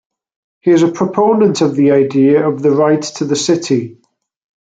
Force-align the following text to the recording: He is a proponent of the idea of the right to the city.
He 0.61 0.71
is 0.71 0.81
a 0.81 0.91
proponent 0.91 1.61
of 1.61 1.75
the 1.75 1.91
idea 1.91 2.49
of 2.49 2.63
the 2.63 2.71
right 2.71 2.99
to 3.03 3.25
the 3.25 3.35
city. 3.35 4.01